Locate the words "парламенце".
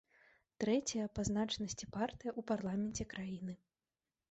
2.55-3.09